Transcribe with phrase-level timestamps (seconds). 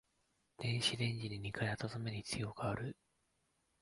[0.57, 2.97] 電子レンジで二回温める必要がある